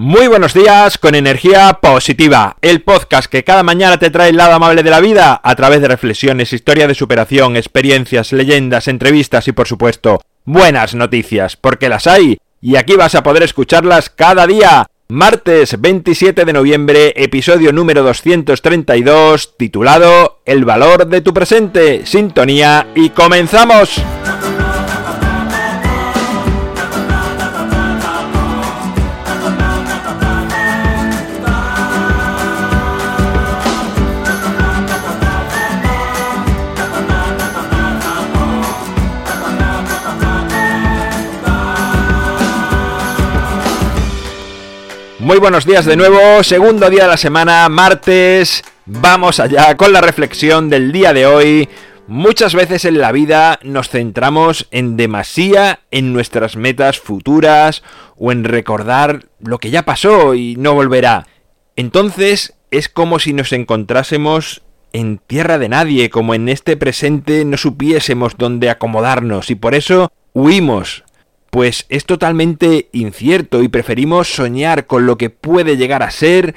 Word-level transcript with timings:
Muy 0.00 0.28
buenos 0.28 0.54
días 0.54 0.96
con 0.96 1.16
energía 1.16 1.80
positiva, 1.82 2.56
el 2.62 2.82
podcast 2.82 3.28
que 3.28 3.42
cada 3.42 3.64
mañana 3.64 3.98
te 3.98 4.10
trae 4.10 4.30
el 4.30 4.36
lado 4.36 4.52
amable 4.52 4.84
de 4.84 4.90
la 4.90 5.00
vida 5.00 5.40
a 5.42 5.56
través 5.56 5.80
de 5.80 5.88
reflexiones, 5.88 6.52
historia 6.52 6.86
de 6.86 6.94
superación, 6.94 7.56
experiencias, 7.56 8.32
leyendas, 8.32 8.86
entrevistas 8.86 9.48
y 9.48 9.52
por 9.52 9.66
supuesto 9.66 10.20
buenas 10.44 10.94
noticias, 10.94 11.56
porque 11.56 11.88
las 11.88 12.06
hay 12.06 12.38
y 12.60 12.76
aquí 12.76 12.94
vas 12.94 13.16
a 13.16 13.24
poder 13.24 13.42
escucharlas 13.42 14.08
cada 14.08 14.46
día. 14.46 14.86
Martes 15.08 15.80
27 15.80 16.44
de 16.44 16.52
noviembre, 16.52 17.12
episodio 17.16 17.72
número 17.72 18.04
232, 18.04 19.56
titulado 19.56 20.42
El 20.46 20.64
valor 20.64 21.08
de 21.08 21.22
tu 21.22 21.34
presente. 21.34 22.06
Sintonía 22.06 22.86
y 22.94 23.10
comenzamos. 23.10 24.00
Muy 45.20 45.38
buenos 45.38 45.66
días 45.66 45.84
de 45.84 45.96
nuevo, 45.96 46.44
segundo 46.44 46.88
día 46.88 47.02
de 47.02 47.08
la 47.08 47.16
semana, 47.16 47.68
martes. 47.68 48.62
Vamos 48.86 49.40
allá 49.40 49.76
con 49.76 49.92
la 49.92 50.00
reflexión 50.00 50.70
del 50.70 50.92
día 50.92 51.12
de 51.12 51.26
hoy. 51.26 51.68
Muchas 52.06 52.54
veces 52.54 52.84
en 52.84 52.98
la 52.98 53.10
vida 53.10 53.58
nos 53.64 53.88
centramos 53.88 54.68
en 54.70 54.96
demasía 54.96 55.80
en 55.90 56.12
nuestras 56.12 56.54
metas 56.54 57.00
futuras 57.00 57.82
o 58.16 58.30
en 58.30 58.44
recordar 58.44 59.26
lo 59.40 59.58
que 59.58 59.70
ya 59.70 59.84
pasó 59.84 60.34
y 60.34 60.54
no 60.54 60.74
volverá. 60.74 61.26
Entonces 61.74 62.54
es 62.70 62.88
como 62.88 63.18
si 63.18 63.32
nos 63.32 63.52
encontrásemos 63.52 64.62
en 64.92 65.18
tierra 65.18 65.58
de 65.58 65.68
nadie, 65.68 66.10
como 66.10 66.32
en 66.34 66.48
este 66.48 66.76
presente 66.76 67.44
no 67.44 67.56
supiésemos 67.56 68.36
dónde 68.38 68.70
acomodarnos 68.70 69.50
y 69.50 69.56
por 69.56 69.74
eso 69.74 70.12
huimos 70.32 71.02
pues 71.58 71.86
es 71.88 72.04
totalmente 72.04 72.88
incierto 72.92 73.64
y 73.64 73.68
preferimos 73.68 74.32
soñar 74.32 74.86
con 74.86 75.06
lo 75.06 75.18
que 75.18 75.28
puede 75.28 75.76
llegar 75.76 76.04
a 76.04 76.12
ser 76.12 76.54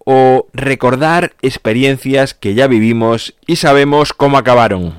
o 0.00 0.48
recordar 0.52 1.34
experiencias 1.40 2.34
que 2.34 2.54
ya 2.54 2.66
vivimos 2.66 3.36
y 3.46 3.54
sabemos 3.54 4.12
cómo 4.12 4.38
acabaron. 4.38 4.92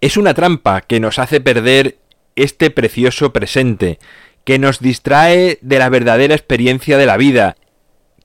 Es 0.00 0.16
una 0.16 0.32
trampa 0.32 0.80
que 0.80 1.00
nos 1.00 1.18
hace 1.18 1.42
perder 1.42 1.98
este 2.34 2.70
precioso 2.70 3.30
presente, 3.30 3.98
que 4.44 4.58
nos 4.58 4.80
distrae 4.80 5.58
de 5.60 5.78
la 5.78 5.90
verdadera 5.90 6.34
experiencia 6.34 6.96
de 6.96 7.04
la 7.04 7.18
vida, 7.18 7.56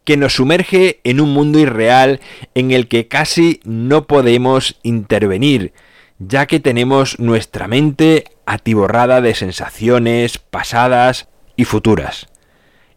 que 0.05 0.15
nos 0.15 0.35
sumerge 0.35 1.01
en 1.03 1.19
un 1.19 1.33
mundo 1.33 1.59
irreal 1.59 2.21
en 2.55 2.71
el 2.71 2.87
que 2.87 3.09
casi 3.09 3.59
no 3.65 4.07
podemos 4.07 4.79
intervenir, 4.81 5.73
ya 6.19 6.45
que 6.45 6.61
tenemos 6.61 7.19
nuestra 7.19 7.67
mente 7.67 8.23
atiborrada 8.45 9.21
de 9.21 9.35
sensaciones 9.35 10.37
pasadas 10.37 11.27
y 11.55 11.65
futuras. 11.65 12.27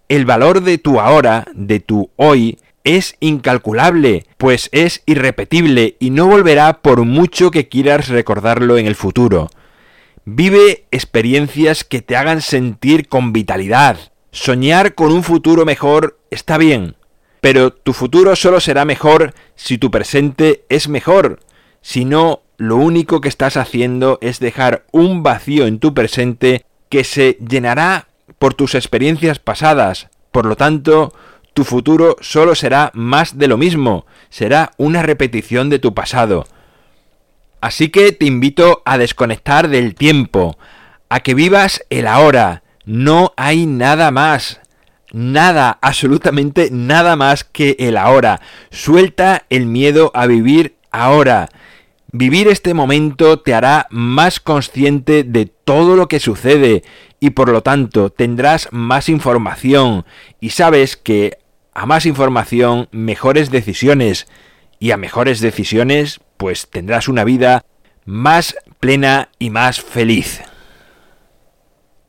El 0.09 0.27
valor 0.27 0.62
de 0.62 0.78
tu 0.78 1.01
ahora, 1.01 1.47
de 1.55 1.81
tu 1.81 2.11
hoy, 2.17 2.59
es 2.84 3.17
incalculable, 3.20 4.27
pues 4.36 4.69
es 4.73 5.03
irrepetible 5.06 5.97
y 5.98 6.11
no 6.11 6.27
volverá 6.27 6.83
por 6.83 7.05
mucho 7.05 7.51
que 7.51 7.69
quieras 7.69 8.09
recordarlo 8.09 8.77
en 8.77 8.86
el 8.86 8.95
futuro. 8.95 9.48
Vive 10.27 10.84
experiencias 10.91 11.84
que 11.84 12.03
te 12.03 12.17
hagan 12.17 12.42
sentir 12.42 13.08
con 13.08 13.33
vitalidad. 13.33 13.98
Soñar 14.31 14.95
con 14.95 15.12
un 15.12 15.23
futuro 15.23 15.64
mejor 15.64 16.19
está 16.31 16.58
bien, 16.58 16.97
pero 17.41 17.73
tu 17.73 17.92
futuro 17.92 18.36
solo 18.36 18.61
será 18.61 18.84
mejor 18.84 19.34
si 19.55 19.79
tu 19.79 19.91
presente 19.91 20.64
es 20.69 20.89
mejor. 20.89 21.41
Si 21.83 22.05
no, 22.05 22.44
lo 22.57 22.77
único 22.77 23.21
que 23.21 23.29
estás 23.29 23.57
haciendo 23.57 24.19
es 24.20 24.39
dejar 24.39 24.85
un 24.92 25.23
vacío 25.23 25.67
en 25.67 25.79
tu 25.79 25.95
presente 25.95 26.65
que 26.89 27.05
se 27.05 27.39
llenará 27.47 28.09
por 28.39 28.55
tus 28.55 28.75
experiencias 28.75 29.39
pasadas. 29.39 30.09
Por 30.31 30.47
lo 30.47 30.57
tanto, 30.57 31.13
tu 31.55 31.64
futuro 31.64 32.17
solo 32.20 32.55
será 32.55 32.91
más 32.95 33.39
de 33.39 33.48
lo 33.48 33.57
mismo, 33.57 34.07
será 34.29 34.73
una 34.77 35.03
repetición 35.03 35.70
de 35.70 35.79
tu 35.79 35.95
pasado. 35.95 36.47
Así 37.61 37.89
que 37.89 38.13
te 38.13 38.27
invito 38.27 38.83
a 38.85 38.98
desconectar 38.98 39.69
del 39.69 39.95
tiempo, 39.95 40.59
a 41.09 41.20
que 41.20 41.35
vivas 41.35 41.85
el 41.91 42.07
ahora. 42.07 42.63
No 42.85 43.33
hay 43.37 43.67
nada 43.67 44.11
más. 44.11 44.61
Nada, 45.13 45.79
absolutamente 45.81 46.69
nada 46.73 47.17
más 47.17 47.45
que 47.45 47.77
el 47.79 47.97
ahora. 47.97 48.41
Suelta 48.70 49.47
el 49.48 49.67
miedo 49.67 50.11
a 50.13 50.27
vivir 50.27 50.75
ahora. 50.91 51.48
Vivir 52.17 52.47
este 52.47 52.75
momento 52.75 53.41
te 53.41 53.55
hará 53.55 53.89
más 53.91 54.39
consciente 54.39 55.25
de 55.25 55.47
todo 55.47 55.97
lo 55.97 56.07
que 56.07 56.20
sucede 56.20 56.85
y 57.19 57.30
por 57.30 57.48
lo 57.48 57.64
tanto 57.64 58.08
tendrás 58.08 58.69
más 58.70 59.08
información 59.08 60.05
y 60.39 60.51
sabes 60.51 60.97
que 60.97 61.39
a 61.73 61.86
más 61.86 62.07
información 62.07 62.86
mejores 62.92 63.51
decisiones 63.51 64.29
y 64.79 64.92
a 64.92 64.97
mejores 64.97 65.41
decisiones 65.41 66.20
pues 66.36 66.70
tendrás 66.70 67.08
una 67.08 67.25
vida 67.25 67.64
más 68.05 68.55
plena 68.79 69.31
y 69.41 69.51
más 69.51 69.81
feliz. 69.81 70.41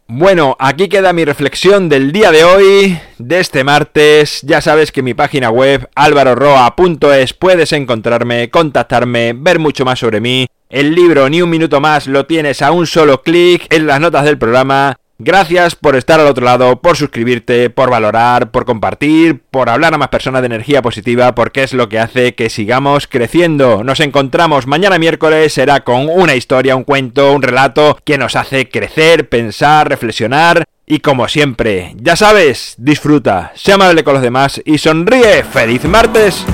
Bueno, 0.08 0.56
aquí 0.60 0.88
queda 0.88 1.14
mi 1.14 1.26
reflexión 1.26 1.90
del 1.90 2.12
día 2.12 2.32
de 2.32 2.44
hoy, 2.44 3.00
de 3.18 3.40
este 3.40 3.64
martes. 3.64 4.42
Ya 4.44 4.62
sabes 4.62 4.92
que 4.92 5.00
en 5.00 5.06
mi 5.06 5.14
página 5.16 5.50
web 5.50 5.90
alvaroroa.es 5.96 7.34
puedes 7.34 7.74
encontrarme, 7.74 8.52
contactarme, 8.52 9.34
ver 9.36 9.58
mucho 9.58 9.84
más 9.84 9.98
sobre 9.98 10.22
mí. 10.22 10.46
El 10.70 10.94
libro 10.94 11.28
Ni 11.28 11.42
un 11.42 11.50
minuto 11.50 11.82
más 11.82 12.06
lo 12.06 12.28
tienes 12.28 12.62
a 12.62 12.72
un 12.72 12.86
solo 12.86 13.24
clic 13.24 13.66
en 13.72 13.88
las 13.88 14.00
notas 14.00 14.26
del 14.26 14.38
programa 14.38 14.96
Gracias 15.18 15.76
por 15.76 15.96
estar 15.96 16.20
al 16.20 16.28
otro 16.28 16.44
lado, 16.44 16.82
por 16.82 16.98
suscribirte, 16.98 17.70
por 17.70 17.90
valorar, 17.90 18.52
por 18.52 18.66
compartir, 18.66 19.40
por 19.50 19.70
hablar 19.70 19.94
a 19.94 19.98
más 19.98 20.10
personas 20.10 20.42
de 20.42 20.48
energía 20.48 20.82
positiva, 20.82 21.34
porque 21.34 21.64
es 21.64 21.74
lo 21.74 21.88
que 21.88 22.00
hace 22.00 22.36
que 22.36 22.50
sigamos 22.50 23.08
creciendo. 23.08 23.86
Nos 23.86 24.02
encontramos 24.02 24.68
mañana 24.68 25.00
miércoles, 25.00 25.54
será 25.54 25.86
con 25.86 26.10
una 26.10 26.36
historia, 26.36 26.76
un 26.76 26.84
cuento, 26.84 27.32
un 27.32 27.44
relato 27.44 27.98
que 28.04 28.18
nos 28.18 28.36
hace 28.36 28.68
crecer, 28.68 29.30
pensar, 29.30 29.88
reflexionar. 29.88 30.66
Y 30.86 31.00
como 31.00 31.30
siempre, 31.30 31.94
ya 31.96 32.18
sabes, 32.18 32.76
disfruta, 32.78 33.54
sea 33.56 33.76
amable 33.76 34.04
con 34.04 34.16
los 34.16 34.22
demás 34.22 34.62
y 34.66 34.80
sonríe. 34.80 35.44
¡Feliz 35.46 35.86
martes! 35.86 36.46